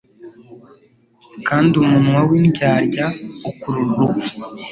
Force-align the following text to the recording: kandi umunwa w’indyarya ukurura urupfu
kandi 1.47 1.73
umunwa 1.83 2.19
w’indyarya 2.29 3.05
ukurura 3.49 3.91
urupfu 4.01 4.33